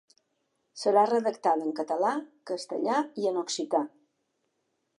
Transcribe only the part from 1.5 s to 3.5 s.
en català, castellà i en